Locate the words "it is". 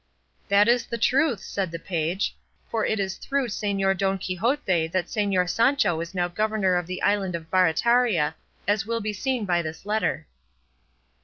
2.83-3.17